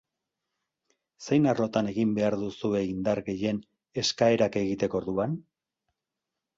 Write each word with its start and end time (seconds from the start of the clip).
Zein 1.25 1.45
arlotan 1.51 1.91
egin 1.91 2.15
behar 2.21 2.39
duzue 2.45 2.83
indar 2.95 3.23
gehien 3.31 3.63
eskaerak 4.07 4.61
egiteko 4.67 5.05
orduan? 5.07 5.41